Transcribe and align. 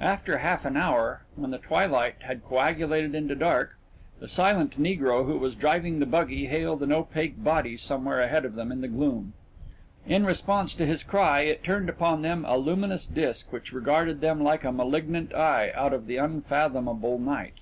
After 0.00 0.36
half 0.36 0.66
an 0.66 0.76
hour, 0.76 1.22
when 1.34 1.50
the 1.50 1.56
twilight 1.56 2.16
had 2.24 2.44
coagulated 2.44 3.14
into 3.14 3.34
dark, 3.34 3.78
the 4.20 4.28
silent 4.28 4.78
negro 4.78 5.24
who 5.24 5.38
was 5.38 5.56
driving 5.56 5.98
the 5.98 6.04
buggy 6.04 6.44
hailed 6.44 6.82
an 6.82 6.92
opaque 6.92 7.42
body 7.42 7.78
somewhere 7.78 8.20
ahead 8.20 8.44
of 8.44 8.54
them 8.54 8.70
in 8.70 8.82
the 8.82 8.86
gloom. 8.88 9.32
In 10.06 10.26
response 10.26 10.74
to 10.74 10.84
his 10.84 11.02
cry, 11.02 11.40
it 11.44 11.64
turned 11.64 11.88
upon 11.88 12.20
them 12.20 12.44
a 12.44 12.58
luminous 12.58 13.06
disc 13.06 13.50
which 13.50 13.72
regarded 13.72 14.20
them 14.20 14.42
like 14.42 14.62
a 14.62 14.72
malignant 14.72 15.32
eye 15.34 15.72
out 15.74 15.94
of 15.94 16.06
the 16.06 16.18
unfathomable 16.18 17.18
night. 17.18 17.54